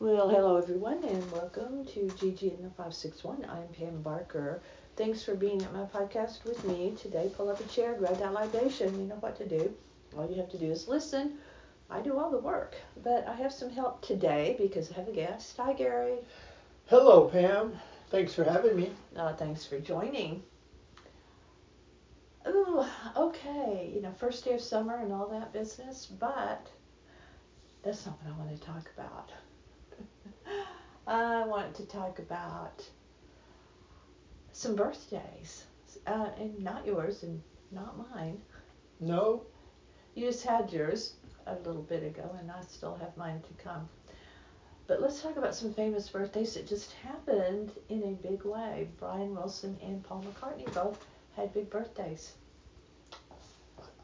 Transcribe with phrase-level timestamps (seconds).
[0.00, 3.46] Well, hello everyone, and welcome to Gigi in the 561.
[3.48, 4.60] I'm Pam Barker.
[4.96, 7.30] Thanks for being at my podcast with me today.
[7.36, 9.00] Pull up a chair, grab that libation.
[9.00, 9.72] You know what to do.
[10.16, 11.38] All you have to do is listen.
[11.88, 15.12] I do all the work, but I have some help today because I have a
[15.12, 15.56] guest.
[15.58, 16.18] Hi, Gary.
[16.86, 17.72] Hello, Pam.
[18.10, 18.90] Thanks for having me.
[19.16, 20.42] Uh, thanks for joining.
[22.48, 22.84] Ooh,
[23.16, 23.92] okay.
[23.94, 26.66] You know, first day of summer and all that business, but
[27.84, 29.30] that's not what I want to talk about.
[31.06, 32.84] I want to talk about
[34.52, 35.64] some birthdays,
[36.06, 38.40] uh, and not yours and not mine.
[39.00, 39.42] No,
[40.14, 41.14] You just had yours
[41.46, 43.88] a little bit ago, and I still have mine to come.
[44.86, 48.88] But let's talk about some famous birthdays that just happened in a big way.
[48.98, 51.04] Brian Wilson and Paul McCartney both
[51.36, 52.34] had big birthdays.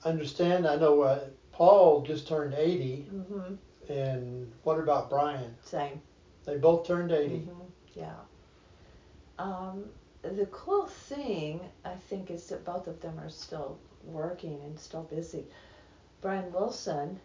[0.05, 0.67] understand.
[0.67, 1.21] I know uh,
[1.53, 3.55] Paul just turned 80, hmm
[3.89, 5.57] and what about Brian?
[5.65, 6.01] Same.
[6.51, 7.37] They both turned 80.
[7.39, 7.61] hmm
[7.95, 8.17] Yeah.
[9.39, 9.85] Um,
[10.23, 15.05] the cool thing, I think, is that both of them are still working and still
[15.05, 15.47] busy.
[16.21, 17.21] Brian Wilson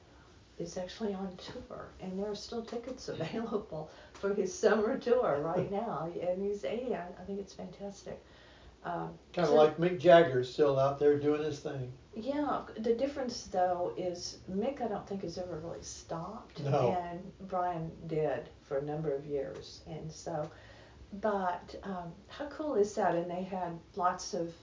[0.59, 5.71] is actually on tour, and there are still tickets available for his summer tour right
[5.83, 6.07] now.
[6.21, 6.95] And he's 80.
[6.95, 8.23] I, I think it's fantastic.
[8.85, 11.91] Um, Kind of so- like Mick Jagger's still out there doing his thing.
[12.15, 16.95] Yeah, the difference though is Mick, I don't think has ever really stopped, No.
[16.97, 17.19] and
[17.49, 20.49] Brian did for a number of years, and so.
[21.21, 23.15] But um, how cool is that?
[23.15, 24.53] And they had lots of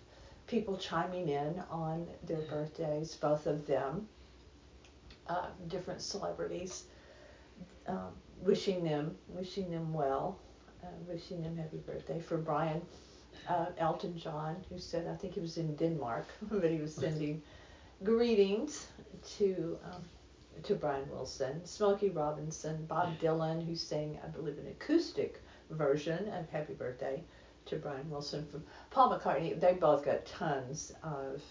[0.47, 4.09] people chiming in on their birthdays, both of them,
[5.29, 6.85] uh, different celebrities,
[7.87, 10.39] um, wishing them, wishing them well,
[10.83, 12.21] uh, wishing them happy birthday.
[12.21, 12.83] For Brian,
[13.49, 17.43] uh, Elton John, who said, I think he was in Denmark, but he was sending
[18.03, 18.89] greetings
[19.39, 20.03] to um,
[20.65, 26.49] to Brian Wilson, Smokey Robinson, Bob Dylan, who sang, I believe, an acoustic version of
[26.51, 27.23] Happy Birthday
[27.67, 28.47] to Brian Wilson.
[28.47, 31.43] From Paul McCartney, they both got tons of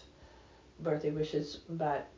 [0.79, 2.09] birthday wishes, but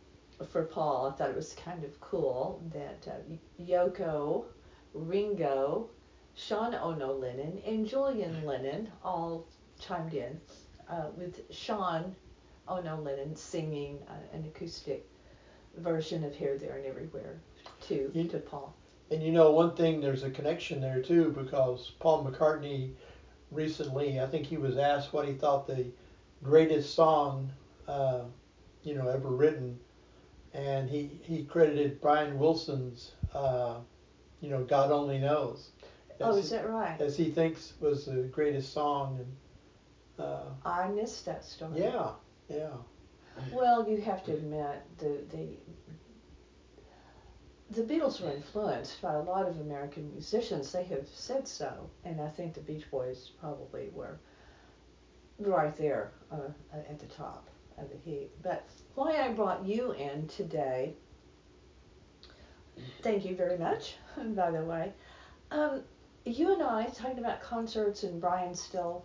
[0.51, 4.45] for Paul, I thought it was kind of cool that uh, Yoko,
[4.93, 5.89] Ringo,
[6.35, 9.45] Sean Ono Lennon, and Julian Lennon all
[9.85, 10.39] chimed in,
[10.89, 12.15] uh, with Sean
[12.67, 15.07] Ono Lennon singing uh, an acoustic
[15.77, 17.39] version of Here, There, and Everywhere
[17.87, 18.73] to, You- to Paul.
[19.11, 22.93] And you know, one thing, there's a connection there too, because Paul McCartney
[23.51, 25.85] recently, I think he was asked what he thought the
[26.41, 27.51] greatest song,
[27.87, 28.21] uh,
[28.83, 29.77] you know, ever written,
[30.53, 33.75] and he he credited Brian Wilson's, uh,
[34.41, 35.69] you know, God Only Knows.
[36.21, 36.99] Oh, is that right?
[36.99, 39.27] as he thinks was the greatest song, and
[40.19, 41.79] uh, I missed that story.
[41.81, 42.11] yeah,
[42.49, 42.69] yeah.
[43.51, 45.47] Well, you have to admit the the
[47.71, 50.71] the Beatles were influenced by a lot of American musicians.
[50.71, 54.19] They have said so, and I think the Beach Boys probably were
[55.39, 58.31] right there uh, at the top of the heap.
[58.43, 60.93] But why I brought you in today,
[63.01, 63.95] thank you very much,
[64.35, 64.93] by the way.
[65.49, 65.83] Um,
[66.25, 69.03] you and I talking about concerts, and Brian still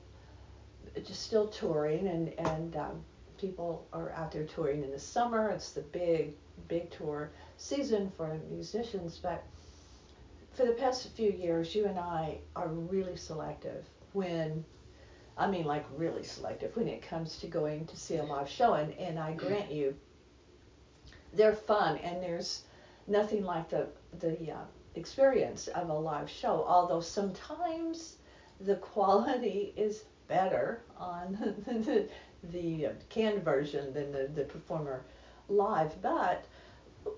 [1.04, 3.04] just still touring, and and um,
[3.38, 5.50] people are out there touring in the summer.
[5.50, 6.34] It's the big,
[6.66, 9.19] big tour season for musicians.
[9.19, 9.44] But
[10.53, 14.65] for the past few years, you and I are really selective when,
[15.37, 18.75] I mean, like really selective when it comes to going to see a live show.
[18.75, 19.94] And, and I grant you,
[21.32, 22.62] they're fun, and there's
[23.06, 23.88] nothing like the
[24.20, 26.65] the uh, experience of a live show.
[26.66, 28.16] Although sometimes
[28.60, 31.33] the quality is better on
[31.66, 32.09] the,
[32.53, 35.05] the uh, canned version than the, the performer
[35.49, 36.44] live, but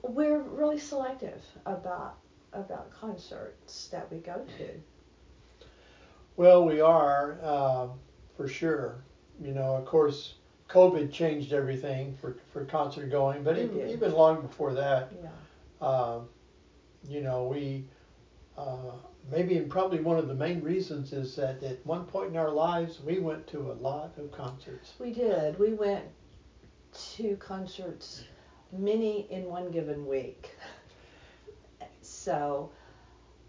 [0.02, 2.16] we're really selective about
[2.52, 5.66] about concerts that we go to.
[6.36, 7.88] Well, we are uh,
[8.36, 9.04] for sure.
[9.40, 10.34] You know, of course,
[10.68, 15.86] COVID changed everything for for concert going, but even, even long before that, Yeah.
[15.86, 16.28] um,
[17.08, 17.84] you know, we
[18.56, 18.92] uh,
[19.30, 22.50] maybe and probably one of the main reasons is that at one point in our
[22.50, 24.94] lives we went to a lot of concerts.
[24.98, 25.58] We did.
[25.58, 26.04] We went
[27.16, 28.24] to concerts,
[28.72, 30.50] many in one given week.
[32.02, 32.70] So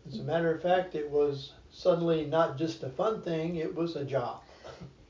[0.08, 3.96] As a matter of fact, it was suddenly not just a fun thing; it was
[3.96, 4.42] a job.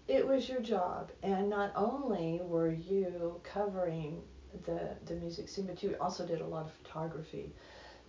[0.08, 4.22] it was your job, and not only were you covering
[4.66, 7.54] the the music scene, but you also did a lot of photography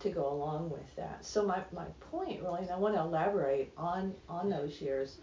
[0.03, 1.25] to go along with that.
[1.25, 5.17] So my, my point really, and I want to elaborate on on those years.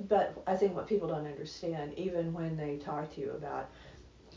[0.00, 3.70] But I think what people don't understand, even when they talk to you about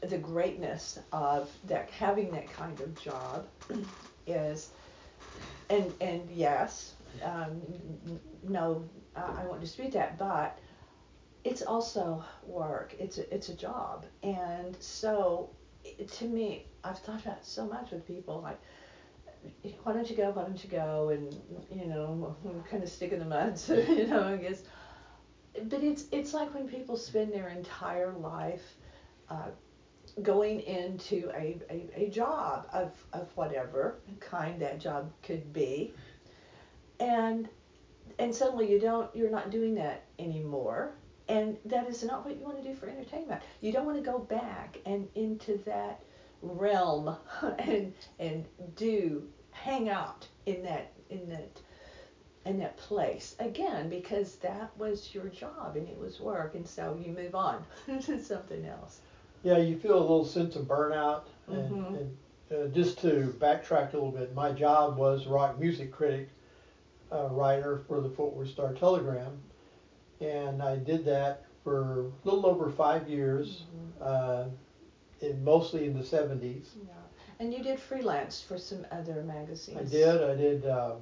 [0.01, 3.47] the greatness of that having that kind of job,
[4.27, 4.71] is
[5.69, 7.61] and and yes, um,
[8.43, 10.59] no, I, I won't dispute that, but
[11.43, 12.95] it's also work.
[12.99, 15.51] It's a, it's a job, and so
[16.07, 18.59] to me, I've thought about so much with people like.
[19.83, 20.29] Why don't you go?
[20.29, 21.09] Why don't you go?
[21.09, 21.35] And
[21.71, 22.35] you know,
[22.69, 23.57] kind of stick in the mud.
[23.57, 24.61] So, you know, I guess.
[25.63, 28.75] But it's it's like when people spend their entire life
[29.29, 29.49] uh,
[30.21, 35.93] going into a, a, a job of, of whatever kind that job could be
[36.99, 37.47] and
[38.19, 40.93] and suddenly you don't you're not doing that anymore
[41.27, 43.41] and that is not what you want to do for entertainment.
[43.61, 46.01] You don't want to go back and into that
[46.41, 47.15] realm
[47.59, 48.45] and and
[48.75, 51.59] do hang out in that in that
[52.45, 53.35] in that place.
[53.39, 57.63] Again because that was your job and it was work and so you move on
[58.01, 59.01] to something else.
[59.43, 61.97] Yeah, you feel a little sense of burnout, and, Mhm.
[61.99, 62.17] and
[62.51, 66.29] uh, just to backtrack a little bit, my job was rock music critic,
[67.11, 69.41] uh, writer for the Fort Worth Star Telegram,
[70.21, 73.63] and I did that for a little over five years,
[74.01, 74.45] uh,
[75.21, 76.69] in, mostly in the '70s.
[76.85, 76.93] yeah
[77.39, 80.23] and you did freelance for some other magazines I did.
[80.23, 80.65] I did.
[80.65, 80.95] Uh,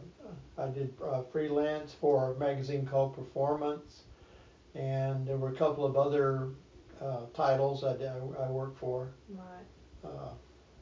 [0.57, 4.03] I did uh, freelance for a magazine called Performance,
[4.75, 6.49] and there were a couple of other
[7.01, 9.09] uh, titles I, did, I, I worked for.
[9.29, 9.65] right
[10.03, 10.33] Uh,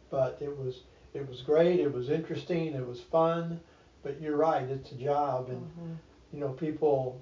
[0.09, 0.83] but it was
[1.13, 1.79] it was great.
[1.79, 2.73] It was interesting.
[2.73, 3.59] It was fun.
[4.03, 4.63] But you're right.
[4.69, 5.93] It's a job, and hmm
[6.33, 7.21] you know people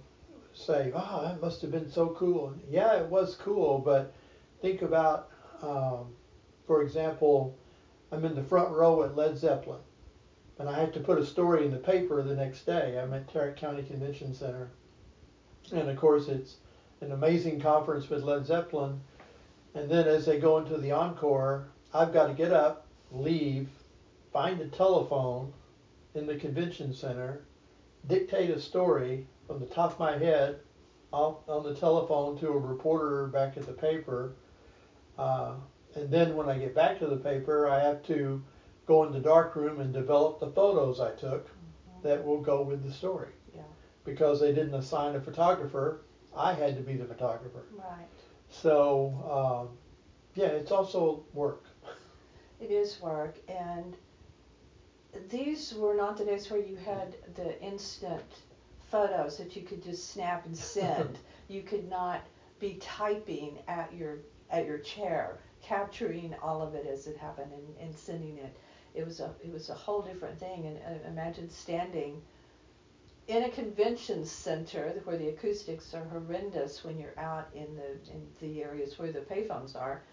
[0.55, 3.79] say, "Oh, that must have been so cool." Yeah, it was cool.
[3.79, 4.13] But
[4.61, 5.29] think about,
[5.61, 6.15] um,
[6.65, 7.55] for example,
[8.11, 9.81] I'm in the front row at Led Zeppelin,
[10.57, 12.99] and I have to put a story in the paper the next day.
[12.99, 14.69] I'm at Tarrant County Convention Center,
[15.71, 16.57] and of course it's
[17.01, 19.01] an amazing conference with Led Zeppelin.
[19.73, 23.69] And then as they go into the encore, I've got to get up, leave,
[24.31, 25.51] find a telephone
[26.13, 27.41] in the convention center,
[28.07, 30.59] dictate a story from the top of my head
[31.11, 34.33] off on the telephone to a reporter back at the paper.
[35.17, 35.53] Uh,
[35.95, 38.43] and then when I get back to the paper, I have to
[38.85, 41.49] go in the dark room and develop the photos I took
[42.03, 43.29] that will go with the story.
[43.55, 43.61] Yeah.
[44.03, 46.01] Because they didn't assign a photographer,
[46.35, 47.63] I had to be the photographer.
[47.77, 48.07] right
[48.49, 49.77] So, um,
[50.35, 51.63] yeah, it's also work.
[52.59, 53.95] It is work, and
[55.29, 58.23] these were not the days where you had the instant
[58.91, 61.17] photos that you could just snap and send.
[61.47, 62.21] you could not
[62.59, 64.19] be typing at your
[64.51, 68.55] at your chair, capturing all of it as it happened and, and sending it.
[68.93, 70.65] It was a it was a whole different thing.
[70.65, 72.21] And uh, imagine standing
[73.27, 78.27] in a convention center where the acoustics are horrendous when you're out in the in
[78.39, 80.03] the areas where the payphones are,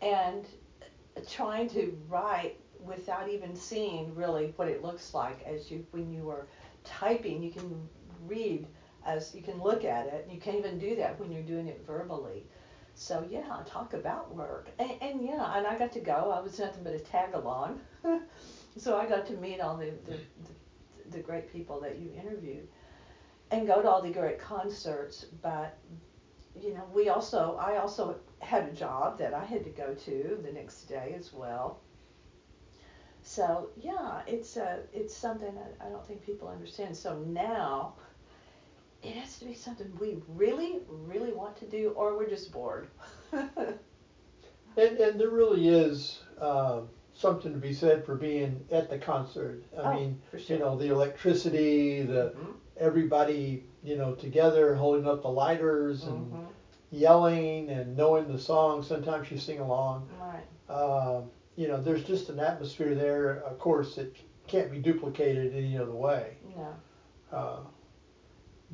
[0.00, 0.46] and
[1.28, 6.30] trying to write without even seeing really what it looks like as you when you
[6.30, 6.46] are
[6.84, 7.88] typing you can
[8.26, 8.66] read
[9.04, 10.28] as you can look at it.
[10.30, 12.44] You can't even do that when you're doing it verbally.
[12.94, 14.68] So yeah talk about work.
[14.78, 16.32] And, and yeah and i got to go.
[16.36, 17.80] I was nothing but a tag along
[18.76, 22.68] so i got to meet all the, the, the, the great people that you interviewed
[23.50, 25.26] and go to all the great concerts.
[25.42, 25.76] But
[26.60, 30.38] you know we also i also had a job that i had to go to
[30.42, 31.80] the next day as well
[33.30, 36.96] so yeah, it's a it's something that I don't think people understand.
[36.96, 37.94] So now
[39.04, 42.88] it has to be something we really really want to do, or we're just bored.
[44.76, 49.64] And, and there really is uh, something to be said for being at the concert.
[49.76, 50.56] I Oh, mean, for sure.
[50.56, 52.54] you know, the electricity, the Mhm.
[52.76, 56.46] everybody, you know, together holding up the lighters and Mhm.
[56.90, 58.82] yelling and knowing the song.
[58.82, 60.08] Sometimes you sing along.
[60.20, 60.46] Right.
[60.72, 63.42] Um, you know, there's just an atmosphere there.
[63.44, 66.38] Of course, it can't be duplicated any other way.
[66.56, 66.74] No.
[67.30, 67.58] Uh,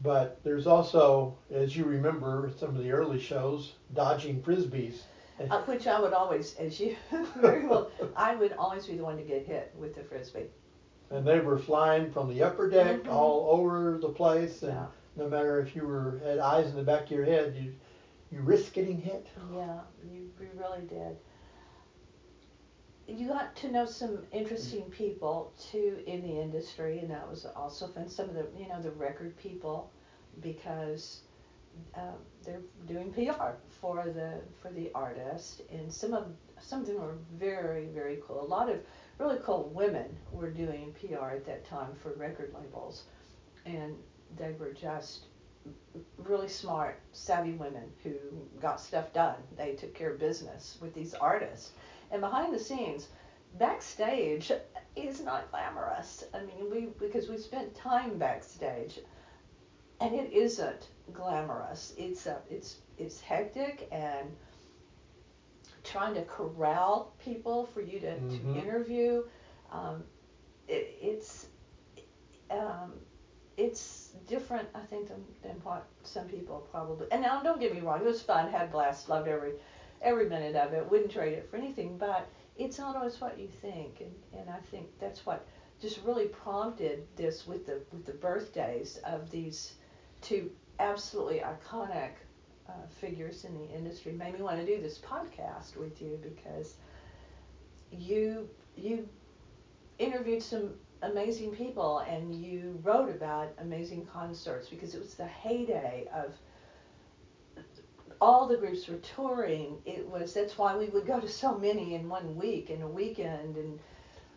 [0.04, 5.00] but there's also, as you remember, some of the early shows, dodging frisbees.
[5.50, 6.94] Uh, which I would always, as you
[7.36, 10.46] very well, I would always be the one to get hit with the frisbee.
[11.10, 13.10] And they were flying from the upper deck Mhm.
[13.12, 14.86] all over the place, and Yeah.
[15.16, 17.74] no matter if you were had eyes in the back of your head, you
[18.30, 19.26] you risk getting hit.
[19.54, 21.16] Yeah, you, you really did.
[23.08, 27.86] You got to know some interesting people too in the industry, and that was also
[27.88, 28.08] fun.
[28.08, 29.90] Some of the, you know, the record people,
[30.40, 31.20] because
[31.94, 36.26] um, they're doing PR for the for the artist, and some of
[36.60, 38.42] some of them were very very cool.
[38.42, 38.80] A lot of
[39.18, 43.04] really cool women were doing PR at that time for record labels,
[43.64, 43.94] and
[44.36, 45.26] they were just
[46.18, 48.14] really smart, savvy women who
[48.60, 49.36] got stuff done.
[49.56, 51.72] They took care of business with these artists.
[52.10, 53.08] And behind the scenes,
[53.58, 54.52] backstage
[54.94, 56.24] is not glamorous.
[56.34, 59.00] I mean, we, because we spent time backstage,
[60.00, 61.94] and it isn't glamorous.
[61.96, 64.28] It's a, it's it's hectic and
[65.84, 68.54] trying to corral people for you to, Mhm.
[68.54, 69.24] to interview.
[69.70, 70.04] Um,
[70.68, 71.46] it, it's
[72.50, 72.92] um,
[73.56, 77.06] it's different, I think, than, than what some people probably.
[77.10, 79.52] And now, don't get me wrong, it was fun, had a blast, loved every
[80.02, 81.98] every minute of it, wouldn't trade it for anything.
[81.98, 85.46] But it's not always what you think, and and I think that's what
[85.80, 89.74] just really prompted this with the with the birthdays of these
[90.22, 92.12] two absolutely iconic
[92.68, 94.12] uh, figures in the industry.
[94.12, 96.74] Made me want to do this podcast with you because
[97.90, 99.08] you you
[99.98, 106.06] interviewed some amazing people and you wrote about amazing concerts because it was the heyday
[106.14, 106.34] of
[108.20, 109.78] all the groups were touring.
[109.84, 112.88] It was that's why we would go to so many in one week in a
[112.88, 113.78] weekend and.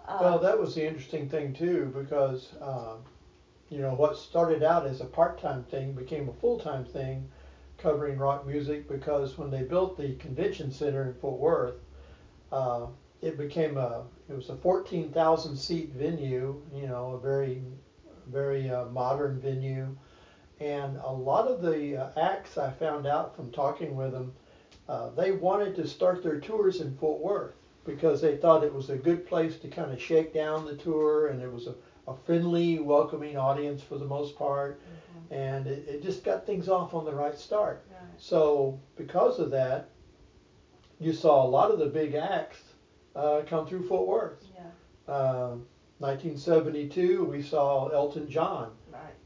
[0.08, 3.00] Uh, Well, that was the interesting thing too, because um,
[3.70, 7.30] you know what started out as a part-time thing became a full-time thing,
[7.78, 8.88] covering rock music.
[8.88, 11.76] Because when they built the convention center in Fort Worth,
[12.52, 12.88] uh,
[13.22, 16.62] it became a it was a 14,000 seat venue.
[16.74, 17.62] You know, a very
[18.28, 19.96] very uh, modern venue,
[20.60, 24.34] and a lot of the uh, acts I found out from talking with them,
[24.88, 27.54] uh, they wanted to start their tours in Fort Worth
[27.86, 31.28] because they thought it was a good place to kind of shake down the tour
[31.28, 31.76] and it was a,
[32.08, 34.82] a friendly, welcoming audience for the most part.
[34.82, 37.86] mhm, And it, it just got things off on the right start.
[37.92, 38.02] right.
[38.18, 39.90] So, because of that,
[41.00, 42.62] you saw a lot of the big acts
[43.16, 44.46] uh, come through Fort Worth.
[44.54, 45.14] Yeah.
[45.14, 45.56] Uh,
[46.00, 48.72] 1972, we saw Elton John.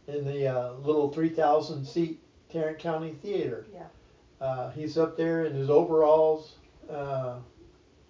[0.07, 2.19] In the uh, little 3,000 seat
[2.51, 3.65] Tarrant County Theater.
[3.73, 3.83] Yeah.
[4.41, 6.55] Uh, he's up there in his overalls,
[6.89, 7.35] uh,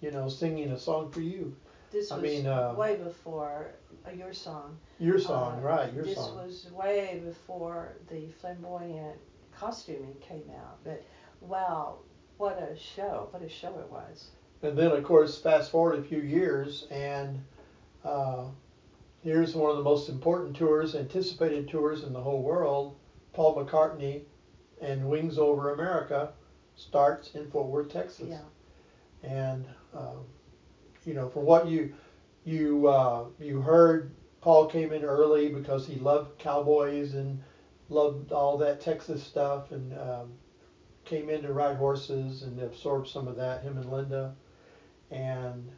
[0.00, 1.54] you know, singing a song for you.
[1.92, 3.70] This I was mean, uh, way before
[4.06, 4.76] uh, your song.
[4.98, 5.92] Your song, Uh, right?
[5.92, 6.36] Your this song.
[6.36, 9.16] was way before the flamboyant
[9.56, 10.78] costuming came out.
[10.82, 11.04] But
[11.40, 11.98] wow,
[12.38, 13.28] what a show!
[13.30, 14.30] What a show it was.
[14.62, 17.40] And then, of course, fast forward a few years, and
[18.04, 18.46] uh,
[19.24, 22.96] here's one of the most important tours, anticipated tours in the whole world.
[23.32, 24.22] Paul McCartney
[24.80, 26.34] and Wings Over America
[26.76, 28.28] starts in Fort Worth, Texas.
[28.28, 29.28] Yeah.
[29.28, 29.64] And
[29.94, 30.26] um,
[31.04, 31.94] you know, from what you
[32.44, 37.42] you uh, you heard, Paul came in early because he loved cowboys and
[37.88, 40.32] loved all that Texas stuff, and um,
[41.04, 43.62] came in to ride horses and absorb some of that.
[43.62, 44.34] Him and Linda,
[45.10, 45.70] and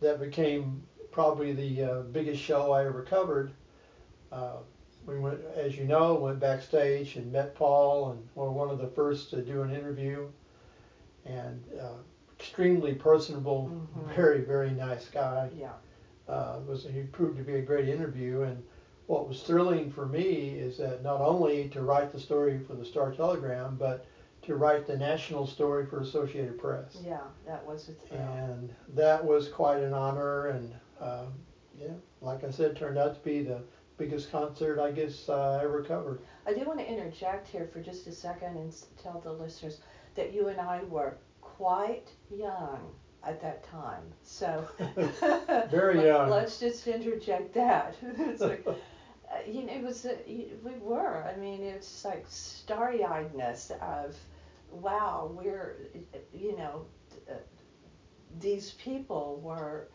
[0.00, 3.50] that became probably the uh, biggest show I ever covered.
[4.32, 4.56] Uh,
[5.06, 8.88] we went, as you know, went backstage and met Paul, and were one of the
[8.88, 10.28] first to do an interview.
[11.24, 11.94] And uh,
[12.38, 14.14] extremely personable, Mhm.
[14.14, 15.50] very very nice guy.
[15.58, 15.72] Yeah.
[16.28, 18.42] Uh, was he proved to be a great interview.
[18.42, 18.62] And
[19.06, 22.84] what was thrilling for me is that not only to write the story for the
[22.84, 24.04] Star Telegram, but
[24.42, 27.20] to write the national story for Associated Press Yeah.
[27.46, 28.20] That was a thrill.
[28.20, 30.46] and that was quite an honor.
[30.48, 31.32] And um,
[31.78, 33.62] yeah, like I said, turned out to be the
[33.98, 36.20] biggest concert I guess uh, I ever covered.
[36.46, 39.80] I do want to interject here for just a second and tell the listeners
[40.14, 42.92] that you and I were quite young
[43.24, 44.04] at that time.
[44.22, 44.66] So
[45.70, 46.30] Very young.
[46.30, 47.96] Let's just interject that.
[48.02, 48.74] it's like, uh,
[49.46, 51.24] you know, it was uh, we were.
[51.24, 54.16] I mean, it's like starry-eyedness of,
[54.70, 55.76] wow, we're,
[56.32, 56.86] you know,
[57.30, 57.34] uh,
[58.40, 59.88] these people were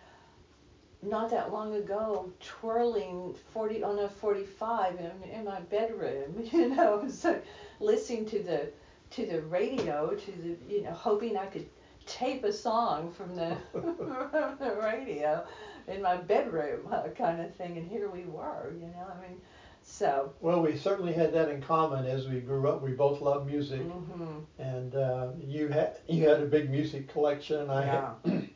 [1.03, 7.07] not that long ago twirling 40 on a 45 in, in my bedroom you know
[7.09, 7.39] so
[7.79, 8.69] listening to the
[9.11, 11.67] to the radio to the you know hoping i could
[12.05, 15.43] tape a song from the, from the radio
[15.87, 19.37] in my bedroom uh, kind of thing and here we were you know i mean
[19.85, 22.81] so Well, we certainly had that in common as we grew up.
[22.81, 27.69] We both loved music, mhm, and uh, you had you had a big music collection.
[27.69, 28.49] I yeah had,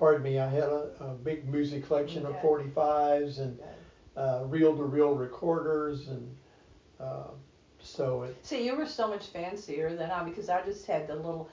[0.00, 3.58] pardon me, I had a, a big music collection of 45s and
[4.16, 6.36] uh, reel-to-reel recorders, and
[6.98, 7.28] uh,
[7.82, 11.14] so it see you were so much fancier than i because i just had the
[11.14, 11.48] little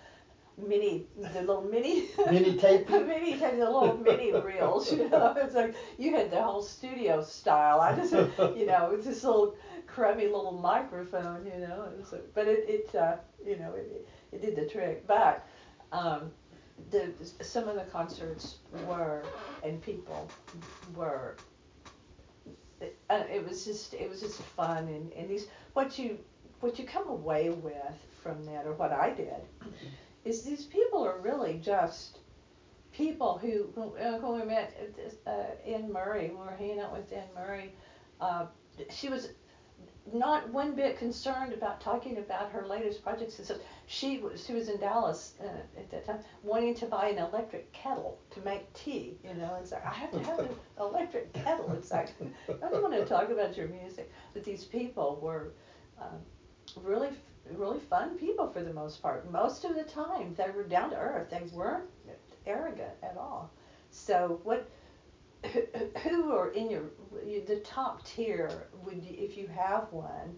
[0.57, 2.89] mini the little mini Mini tape?
[2.89, 5.35] mini tape the little mini reels you know?
[5.37, 7.79] It's like you had the whole studio style.
[7.79, 8.13] I just
[8.57, 11.83] you know with this little crummy little microphone you know?
[11.91, 15.05] It was, but it it uh, you know it, it did the trick.
[15.07, 15.45] But
[15.91, 16.31] um
[16.91, 18.57] the some of the concerts
[18.87, 19.23] were
[19.63, 20.29] and people
[20.95, 21.35] were
[22.81, 26.17] uh, it was just it was just fun and, and these what you
[26.59, 27.75] what you come away with
[28.21, 29.41] from that or what I did
[30.25, 32.19] is these people are really just
[32.93, 34.73] people who when, uh, we met
[35.25, 35.31] uh,
[35.91, 37.73] Murray when we were hanging out with Anne Murray
[38.21, 38.45] uh,
[38.89, 39.29] she was
[40.13, 43.39] not one bit concerned about talking about her latest projects.
[43.43, 43.55] So
[43.87, 47.71] she was she was in Dallas uh, at that time, wanting to buy an electric
[47.73, 49.17] kettle to make tea.
[49.23, 50.49] You know, it's like I have to have an
[50.79, 51.71] electric kettle.
[51.73, 52.09] It's like
[52.49, 54.11] I don't want to talk about your music?
[54.33, 55.51] But these people were
[55.99, 56.19] um,
[56.83, 57.09] really
[57.53, 59.29] really fun people for the most part.
[59.31, 61.29] Most of the time, they were down to earth.
[61.29, 61.85] They weren't
[62.45, 63.51] arrogant at all.
[63.91, 64.69] So what
[66.03, 66.83] who are in your
[67.47, 70.35] the top tier would you, if you have one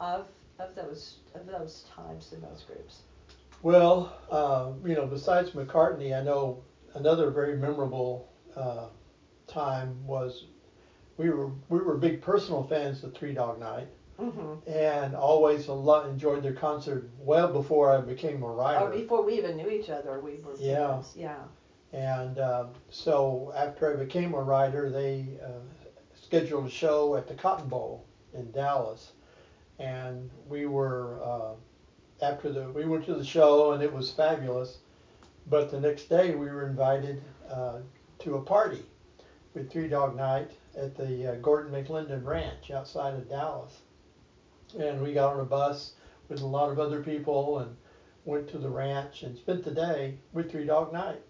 [0.00, 0.28] of
[0.58, 3.02] of those of those times in those groups?
[3.62, 8.88] Well, uh, you know, besides McCartney, I know another very memorable uh,
[9.46, 10.46] time was
[11.16, 13.88] we were we were big personal fans of Three Dog Night.
[14.20, 14.70] Mm-hmm.
[14.70, 18.86] And always a lot enjoyed their concert well before I became a writer.
[18.86, 21.02] Or before we even knew each other, we were yeah.
[21.16, 21.38] Yeah.
[21.92, 25.60] And uh, so after I became a writer, they uh,
[26.14, 29.12] scheduled a show at the Cotton Bowl in Dallas,
[29.78, 34.78] and we were uh, after the we went to the show and it was fabulous.
[35.48, 37.20] But the next day we were invited
[37.50, 37.80] uh,
[38.20, 38.86] to a party
[39.52, 43.80] with Three Dog Night at the uh, Gordon McLendon Ranch outside of Dallas,
[44.78, 45.92] and we got on a bus
[46.30, 47.76] with a lot of other people and
[48.24, 51.20] went to the ranch and spent the day with Three Dog Night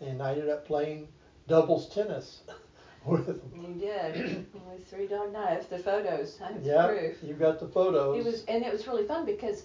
[0.00, 1.08] and I ended up playing
[1.48, 2.42] doubles tennis
[3.06, 3.40] with him.
[3.54, 5.68] You did with Three Dog Night.
[5.68, 6.38] The photos.
[6.42, 7.18] I have yeah, proof.
[7.22, 8.18] you got the photos.
[8.18, 9.64] It was, and it was really fun because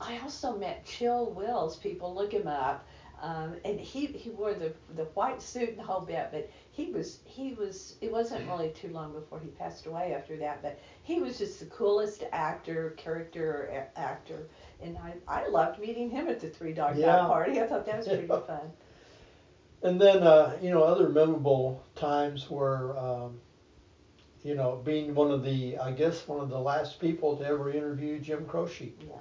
[0.00, 1.76] I also met Chill Wills.
[1.76, 2.86] People look him up.
[3.22, 6.90] Um, and he, he wore the the white suit and the whole bit, but he
[6.90, 10.80] was he was it wasn't really too long before he passed away after that, but
[11.04, 14.48] he was just the coolest actor, character actor,
[14.82, 17.06] and I I loved meeting him at the Three Dog yeah.
[17.06, 17.60] Night party.
[17.60, 18.72] I thought that was pretty fun.
[19.82, 23.40] And then, uh, you know, other memorable times were, um,
[24.44, 27.70] you know, being one of the, I guess, one of the last people to ever
[27.70, 28.92] interview Jim Croce.
[29.00, 29.16] Yeah.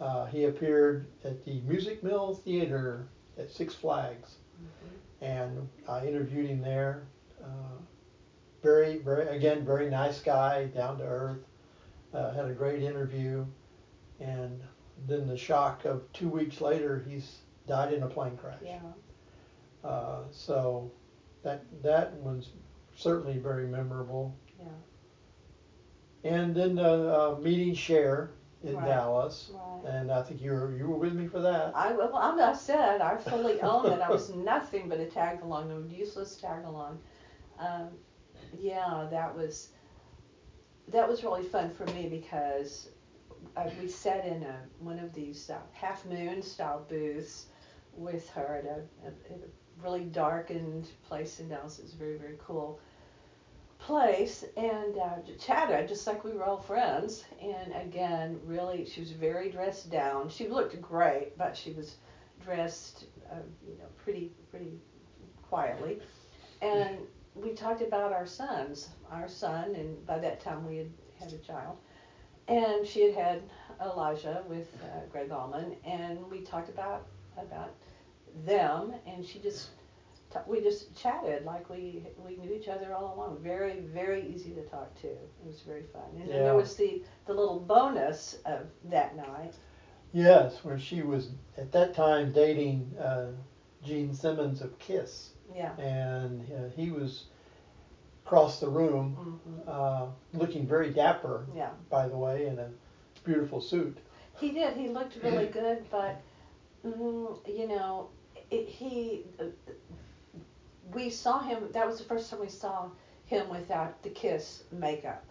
[0.00, 5.24] Uh, he appeared at the Music Mill Theater at Six Flags, mm-hmm.
[5.24, 7.06] and I interviewed him there.
[7.42, 7.78] Uh,
[8.62, 11.44] very, very, again, very nice guy, down to earth.
[12.12, 13.44] Uh, had a great interview,
[14.20, 14.60] and
[15.06, 18.58] then the shock of two weeks later, he's died in a plane crash.
[18.64, 18.80] Yeah.
[19.84, 20.90] Uh, so
[21.42, 22.50] that that was
[22.96, 24.34] certainly very memorable.
[24.58, 26.30] Yeah.
[26.30, 28.30] And then the uh, meeting Cher
[28.62, 28.86] in right.
[28.86, 29.94] Dallas, right.
[29.94, 31.76] and I think you were you were with me for that.
[31.76, 34.00] I well, I said I fully own it.
[34.00, 36.98] I was nothing but a tag along, a useless tag along.
[37.58, 37.88] Um,
[38.58, 39.68] yeah, that was
[40.88, 42.88] that was really fun for me because
[43.56, 47.46] uh, we sat in a one of these uh, half moon style booths
[47.96, 51.78] with her at a, at a really darkened place in Dallas.
[51.78, 52.80] It was a very, very cool
[53.78, 57.24] place and uh, chatted just like we were all friends.
[57.42, 60.28] And again, really, she was very dressed down.
[60.28, 61.96] She looked great, but she was
[62.42, 64.78] dressed, uh, you know, pretty, pretty
[65.42, 66.00] quietly.
[66.62, 66.98] And
[67.34, 71.38] we talked about our sons, our son, and by that time we had had a
[71.38, 71.76] child.
[72.48, 73.42] And she had had
[73.80, 77.06] Elijah with uh, Gregg Allman, and we talked about
[77.36, 77.74] about
[78.46, 79.68] them, and she just
[80.46, 83.38] we just chatted like we we knew each other all along.
[83.42, 85.08] Very very easy to talk to.
[85.08, 86.02] It was very fun.
[86.16, 86.34] And yeah.
[86.34, 89.54] then there was the the little bonus of that night.
[90.12, 93.26] Yes, where she was at that time dating uh,
[93.84, 95.30] Gene Simmons of Kiss.
[95.54, 95.76] Yeah.
[95.76, 97.24] And uh, he was
[98.24, 99.68] across the room, mm-hmm.
[99.68, 101.46] uh, looking very dapper.
[101.54, 101.70] Yeah.
[101.90, 102.70] By the way, in a
[103.24, 103.98] beautiful suit.
[104.38, 104.76] He did.
[104.76, 106.20] He looked really good, but
[106.86, 108.08] mm, you know,
[108.54, 109.44] it, he uh,
[110.92, 112.88] we saw him that was the first time we saw
[113.26, 115.24] him without the kiss makeup.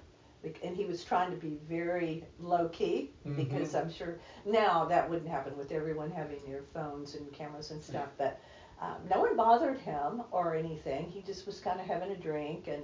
[0.61, 3.41] And he was trying to be very low key mm-hmm.
[3.41, 7.81] because i'm sure now that wouldn't happen with everyone having their phones and cameras and
[7.81, 8.41] stuff but
[8.83, 11.09] um, no one bothered him or anything.
[11.09, 12.83] He just was kind of having a drink and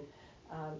[0.51, 0.75] um,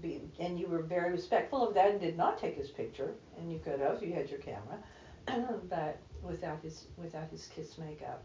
[0.00, 3.50] be, and you were very respectful of that and did not take his picture and
[3.50, 4.78] you could have you had your camera
[5.70, 8.22] but without his without his kiss makeup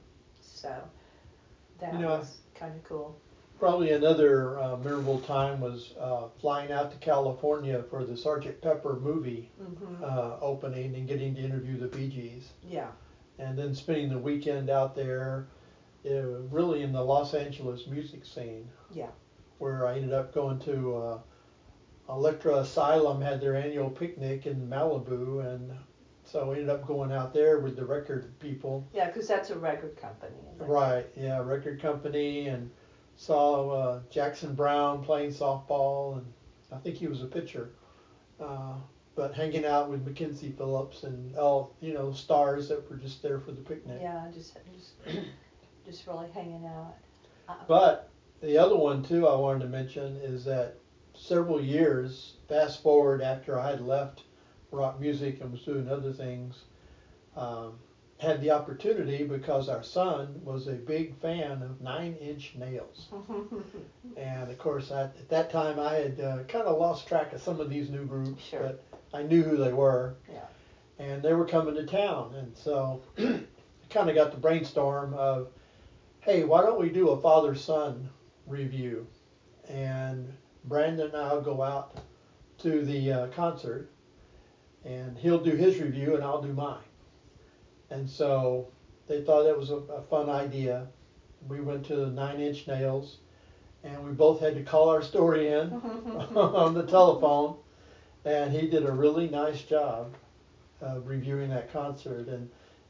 [0.61, 0.75] so
[1.79, 3.17] that you know, was kind of cool.
[3.59, 8.99] Probably another uh, memorable time was uh, flying out to California for the Sergeant Pepper
[8.99, 10.03] movie mm-hmm.
[10.03, 12.49] uh, opening and getting to interview the Bee Gees.
[12.67, 12.87] Yeah.
[13.37, 15.47] And then spending the weekend out there,
[16.05, 18.67] uh, really in the Los Angeles music scene.
[18.91, 19.09] Yeah.
[19.59, 21.19] Where I ended up going to uh,
[22.09, 25.71] Elektra Asylum had their annual picnic in Malibu, and
[26.31, 28.87] so we ended up going out there with the record people.
[28.93, 30.35] Yeah, because that's a record company.
[30.57, 31.05] Right.
[31.17, 32.71] Yeah, record company, and
[33.17, 36.25] saw uh, Jackson Browne playing softball, and
[36.71, 37.71] I think he was a pitcher.
[38.39, 38.75] Uh,
[39.15, 43.39] but hanging out with Mackenzie Phillips and all you know stars that were just there
[43.39, 43.99] for the picnic.
[44.01, 44.93] Yeah, just just
[45.85, 46.95] just really hanging out.
[47.49, 48.09] Uh, But
[48.41, 50.77] the other one too I wanted to mention is that
[51.13, 54.23] several years fast forward after I had left
[54.71, 56.63] rock music and was doing other things,
[57.35, 57.73] um,
[58.17, 63.07] had the opportunity because our son was a big fan of Nine Inch Nails.
[64.17, 67.41] And of course, I, at that time, I had uh, kind of lost track of
[67.41, 68.59] some of these new groups, Sure.
[68.59, 70.15] but I knew who they were.
[70.31, 70.45] Yeah.
[70.99, 73.41] And they were coming to town, and so I
[73.89, 75.47] kind of got the brainstorm of,
[76.19, 78.09] hey, why don't we do a father-son
[78.45, 79.07] review?
[79.69, 80.31] And
[80.65, 81.97] Brandon and I'll go out
[82.59, 83.89] to the uh, concert,
[84.85, 86.83] and he'll do his review, and I'll do mine.
[87.89, 88.67] And so
[89.07, 90.87] they thought it was a, a fun idea.
[91.47, 93.17] We went to Nine Inch Nails,
[93.83, 95.71] and we both had to call our story in
[96.35, 97.57] on the telephone,
[98.25, 100.13] and he did a really nice job
[100.81, 102.27] of reviewing that concert.
[102.27, 102.49] And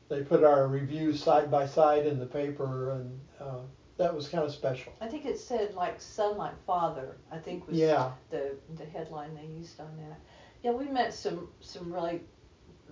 [0.10, 3.60] they put our reviews side by side in the paper, and uh,
[3.98, 4.94] that was kind of special.
[5.00, 7.18] I think it said like son like father.
[7.32, 10.20] I think was Yeah, the the headline they used on that.
[10.64, 12.22] Yeah, we met some some really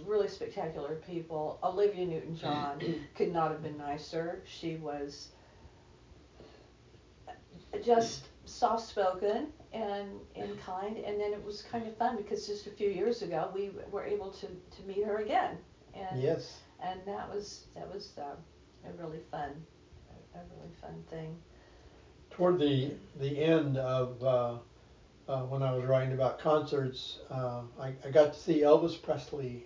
[0.06, 1.60] really spectacular people.
[1.64, 2.80] Olivia Newton John
[3.16, 4.42] could not have been nicer.
[4.46, 5.30] She was
[7.84, 12.66] just soft spoken and and kind and then it was kind of fun because just
[12.66, 15.56] a few years ago we were able to to meet her again
[15.94, 16.58] and yes.
[16.84, 18.36] and that was that was uh,
[18.88, 19.52] a really fun
[20.34, 21.38] a, a really fun thing
[22.32, 24.58] Toward the the end of uh,
[25.30, 29.66] uh, when I was writing about concerts, uh, I, I got to see Elvis Presley.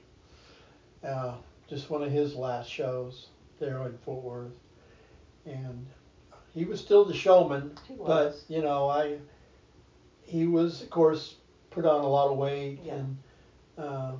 [1.04, 1.36] Uh,
[1.70, 3.28] just one of his last shows
[3.60, 4.52] there in Fort Worth,
[5.46, 5.88] and
[6.54, 7.72] he was still the showman.
[7.88, 9.18] He But you know, I
[10.22, 11.36] he was of course
[11.72, 12.94] put on a lot of weight Yeah.
[12.96, 13.18] and
[13.78, 14.12] uh,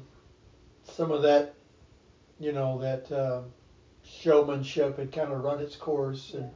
[0.84, 1.54] some of that,
[2.40, 3.42] you know, that uh,
[4.04, 6.50] showmanship had kind of run its course and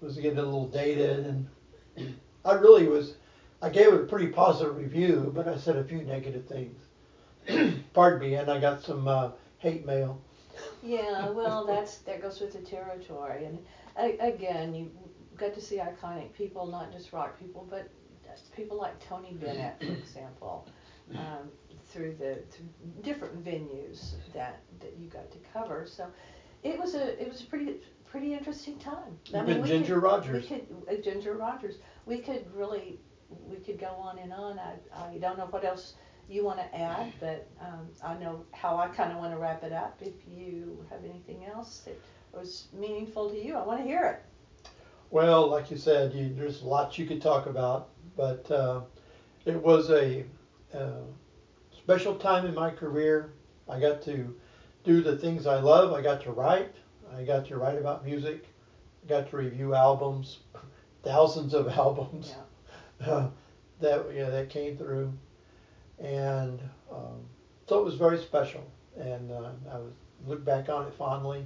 [0.00, 1.26] was getting a little dated.
[1.26, 3.14] And I really was,
[3.64, 6.78] I gave it a pretty positive review, but I said a few negative things.
[7.94, 10.20] Pardon me, and I got some uh, hate mail.
[10.82, 13.58] Yeah, well, that's that goes with the territory, and
[13.98, 14.90] a, again, you
[15.38, 17.88] got to see iconic people, not just rock people, but
[18.54, 20.68] people like Tony Bennett, for example,
[21.14, 21.48] um,
[21.86, 22.66] through the through
[23.02, 25.86] different venues that that you got to cover.
[25.90, 26.06] So
[26.62, 27.76] it was a it was a pretty
[28.10, 29.18] pretty interesting time.
[29.28, 30.50] Even we Ginger could, Rogers.
[30.50, 31.76] We could uh, Ginger Rogers.
[32.04, 32.98] We could really
[33.48, 34.58] we could go on and on.
[34.58, 35.94] I I don't know what else
[36.28, 39.62] you want to add, but um, I know how I kind of want to wrap
[39.62, 39.98] it up.
[40.00, 41.98] If you have anything else that
[42.32, 44.70] was meaningful to you, I want to hear it.
[45.10, 48.80] Well, like you said, you, there's lots you could talk about, but uh,
[49.44, 50.24] it was a
[50.72, 51.02] uh,
[51.72, 53.32] special time in my career.
[53.68, 54.34] I got to
[54.82, 55.92] do the things I love.
[55.92, 56.74] I got to write.
[57.16, 58.46] I got to write about music.
[59.04, 60.40] I got to review albums,
[61.02, 62.42] thousands of albums uh,
[63.80, 65.12] that yeah, that came through,
[65.98, 67.20] and um,
[67.66, 68.64] so it was very special.
[68.96, 69.92] And uh, I was
[70.26, 71.44] look back on it fondly.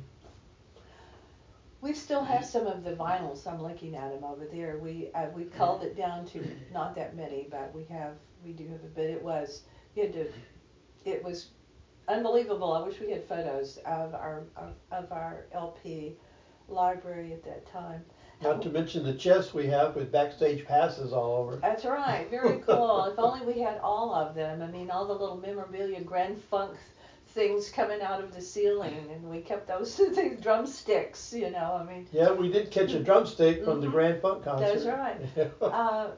[1.81, 3.47] We still have some of the vinyls.
[3.47, 4.79] I'm looking at them over there.
[4.79, 8.67] We uh, we culled it down to not that many, but we have we do
[8.69, 9.11] have a bit.
[9.11, 9.63] It was
[9.95, 10.27] you had to.
[11.05, 11.51] It was
[12.09, 12.73] unbelievable.
[12.73, 16.17] I wish we had photos of our of, of our LP
[16.69, 18.05] library at that time.
[18.41, 21.57] Not to mention the chest we have with backstage passes all over.
[21.57, 22.29] That's right.
[22.31, 23.05] Very cool.
[23.07, 24.63] if only we had all of them.
[24.63, 26.73] I mean, all the little memorabilia, Grand Funk
[27.29, 31.33] things coming out of the ceiling, and we kept those things, drumsticks.
[31.33, 33.93] You know, I mean, Yeah, we did catch a drumstick from the Mhm.
[33.93, 34.85] Grand Funk concert.
[34.85, 35.51] That's right.
[35.63, 36.11] uh,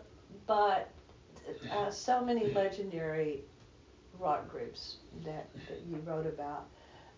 [0.47, 0.89] but
[1.73, 3.45] uh, so many legendary
[4.19, 6.67] rock groups that, that you wrote about.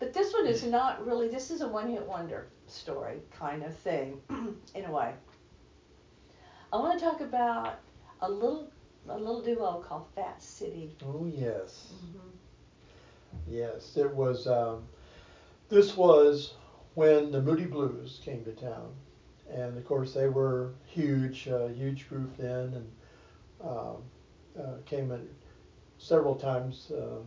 [0.03, 1.29] But this one is not really.
[1.29, 4.19] This is a one-hit wonder story kind of thing,
[4.75, 5.13] in a way.
[6.73, 7.79] I want to talk about
[8.19, 8.67] a little
[9.07, 10.93] a little duo called Fat City.
[11.05, 12.29] oh yes, Mm-hmm.
[13.47, 13.95] yes.
[13.95, 14.45] It was.
[14.45, 14.83] Um,
[15.69, 16.55] this was
[16.95, 18.93] when the Moody Blues came to town,
[19.49, 22.91] and of course they were huge, uh, huge group then, and
[23.63, 23.97] um,
[24.59, 25.29] uh, came in
[25.97, 27.19] several times uh,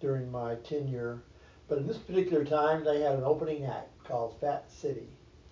[0.00, 1.22] during my tenure.
[1.70, 5.06] But in this particular time, they had an opening act called Fat City,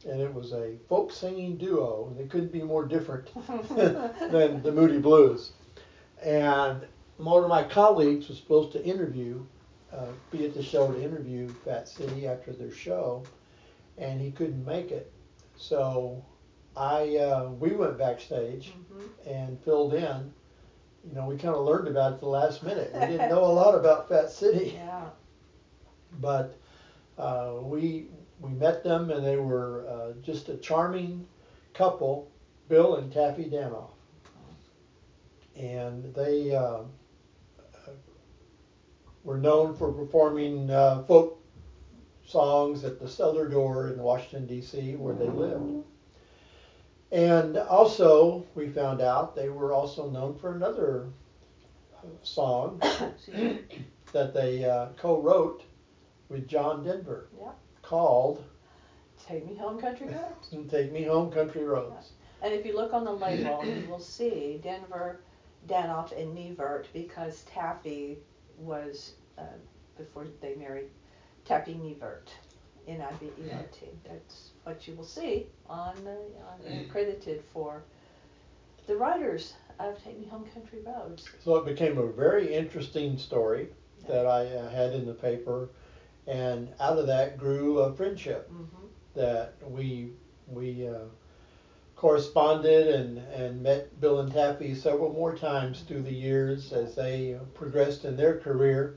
[0.04, 2.08] and it was a folk singing duo.
[2.08, 3.30] And They couldn't be more different
[3.68, 5.52] than the Moody Blues.
[6.20, 6.84] And
[7.18, 9.44] one of my colleagues was supposed to interview,
[9.92, 13.22] uh, be at the show to interview Fat City after their show,
[13.96, 15.12] and he couldn't make it.
[15.56, 16.24] So
[16.76, 20.32] I, uh, we went backstage hmm and filled in,
[21.06, 22.90] you know, we kind of learned about it the last minute.
[22.94, 25.10] We didn't know a lot about Fat City, Yeah.
[26.20, 26.58] But
[27.18, 28.06] uh, we
[28.40, 31.26] we met them and they were uh, just a charming
[31.74, 32.30] couple,
[32.68, 33.90] Bill and Taffy Danoff,
[35.56, 36.80] and they uh,
[39.24, 41.42] were known for performing uh, folk
[42.24, 44.96] songs at the Cellar Door in Washington D.C.
[44.96, 45.84] where they lived.
[47.10, 51.08] And also, we found out they were also known for another
[52.22, 52.80] song
[54.12, 55.62] that they uh, co-wrote
[56.28, 57.52] with John Denver Yeah.
[57.82, 58.44] called
[59.26, 60.52] Take me home, country roads.
[60.52, 63.98] And "Take Me Home, Country Roads." And if you look on the label, you will
[63.98, 65.20] see Denver,
[65.66, 68.18] Danoff, and Nivert because Taffy
[68.58, 69.42] was, uh,
[69.96, 70.86] before they married,
[71.44, 72.28] Taffy Nivert,
[72.86, 73.86] N-I-V-E-R-T.
[74.08, 76.16] That's what you will see on the,
[76.70, 77.82] on, credited for
[78.86, 81.28] the writers of Take Me Home, Country Roads.
[81.44, 83.68] So it became a very interesting story
[84.06, 85.68] that I uh, had in the paper,
[86.28, 88.48] and out of that grew a friendship.
[88.50, 88.64] hmm
[89.14, 90.12] that we
[90.46, 91.06] we uh,
[91.96, 97.36] corresponded and, and met Bill and Taffy several more times through the years as they
[97.54, 98.94] progressed in their career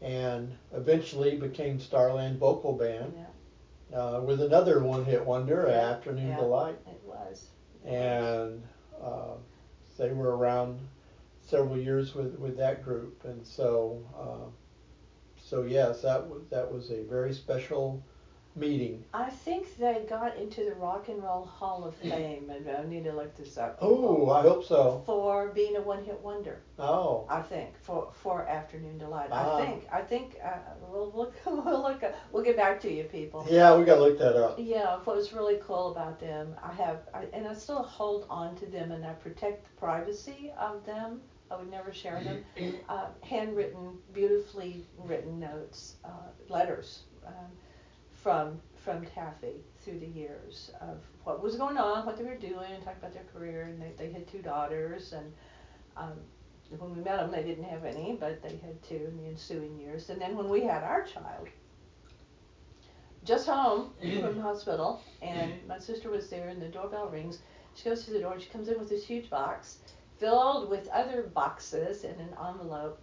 [0.00, 3.12] and eventually became Starland Vocal Band
[3.90, 6.36] Yeah, uh, with another one-hit wonder, Yeah, Afternoon yeah.
[6.36, 7.48] Delight, it was.
[7.84, 8.62] and
[9.02, 9.34] uh,
[9.98, 10.78] they were around
[11.42, 14.48] several years with, with that group, and so uh,
[15.44, 18.02] so yes, that was that was a very special
[18.56, 19.04] meeting.
[19.12, 23.04] I think they got into the Rock and Roll Hall of Fame, and I need
[23.04, 23.78] to look this up.
[23.82, 25.02] Oh, I hope so.
[25.04, 26.60] For being a one-hit wonder.
[26.78, 27.26] Oh.
[27.28, 29.28] I think for for Afternoon Delight.
[29.30, 29.56] Ah.
[29.56, 32.02] I think I think uh, we'll look we'll look
[32.32, 33.46] we'll get back to you people.
[33.50, 34.56] Yeah, we gotta look that up.
[34.58, 38.56] Yeah, what was really cool about them, I have, I, and I still hold on
[38.56, 41.20] to them, and I protect the privacy of them.
[41.50, 42.44] I would never share them.
[42.88, 47.32] Uh, handwritten, beautifully written notes, uh, letters um,
[48.12, 52.70] from from Taffy through the years of what was going on, what they were doing,
[52.70, 55.32] and talk about their career, and they, they had two daughters, and
[55.96, 56.12] um,
[56.78, 59.78] when we met them, they didn't have any, but they had two in the ensuing
[59.78, 60.10] years.
[60.10, 61.48] And then when we had our child,
[63.24, 67.38] just home from the hospital, and my sister was there, and the doorbell rings.
[67.74, 69.78] She goes to the door, and she comes in with this huge box
[70.24, 72.98] filled with other boxes in an envelope,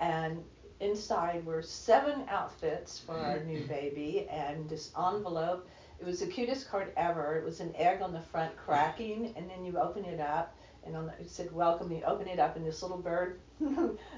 [0.00, 0.42] and
[0.80, 3.68] inside were seven outfits for our new mm.
[3.68, 5.68] baby, and this envelope.
[6.00, 7.36] It was the cutest card ever.
[7.36, 10.96] It was an egg on the front cracking, and then you open it up, and
[10.96, 13.40] on the, it said "Welcome." You open it up, and this little bird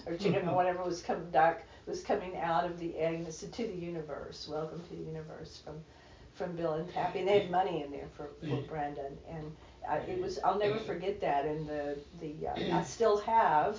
[0.07, 3.35] or chicken or whatever was coming duck was coming out of the egg, and it
[3.35, 5.83] said "To the universe." Welcome to the universe from
[6.35, 8.69] from Bill and Taffy, and they had money in there for, for mm.
[8.69, 9.53] Brandon, and
[9.89, 11.45] uh, it was I'll never forget that.
[11.45, 13.79] And the the uh, I still have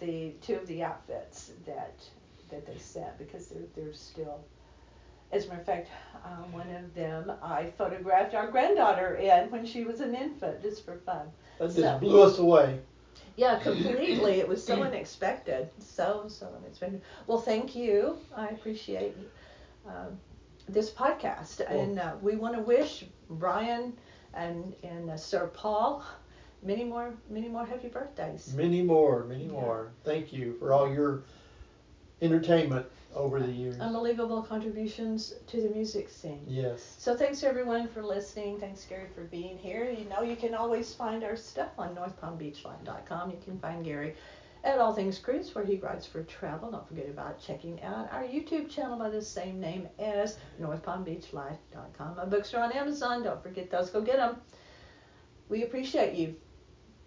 [0.00, 1.94] the two of the outfits that
[2.50, 4.40] that they sent because they're they're still.
[5.30, 5.88] As a matter of fact,
[6.24, 10.86] uh, one of them I photographed our granddaughter in when she was an infant, just
[10.86, 11.30] for fun.
[11.58, 12.80] That just So- blew us away.
[13.36, 14.40] Yeah, completely.
[14.40, 15.68] It was so unexpected.
[15.80, 17.02] So, so unexpected.
[17.26, 18.16] Well, thank you.
[18.34, 19.14] I appreciate
[19.86, 20.18] um,
[20.68, 21.60] this podcast.
[21.68, 23.92] And uh, we want to wish Brian
[24.34, 26.04] and, and uh, Sir Paul
[26.62, 28.52] many more, many more happy birthdays.
[28.54, 29.52] Many more, many Yeah.
[29.52, 29.92] more.
[30.04, 31.22] Thank you for all your
[32.20, 33.78] entertainment over the years.
[33.80, 36.44] Unbelievable contributions to the music scene.
[36.46, 36.96] Yes.
[36.98, 38.58] So thanks everyone for listening.
[38.58, 39.88] Thanks Gary for being here.
[39.90, 43.30] You know you can always find our stuff on NorthPalmBeachLife.com.
[43.30, 44.14] You can find Gary
[44.64, 46.70] at All Things Cruise where he writes for travel.
[46.70, 52.16] Don't forget about checking out our YouTube channel by the same name as NorthPalmBeachLife.com.
[52.16, 53.22] My books are on Amazon.
[53.22, 53.90] Don't forget those.
[53.90, 54.36] Go get them.
[55.48, 56.36] We appreciate you,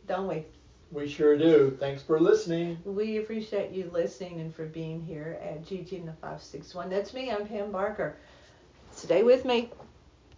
[0.07, 0.45] don't we?
[0.91, 1.77] We sure do.
[1.79, 2.77] Thanks for listening.
[2.83, 6.89] We appreciate you listening and for being here at GG in the 561.
[6.89, 7.31] That's me.
[7.31, 8.17] I'm Pam Barker.
[8.91, 9.69] Stay with me.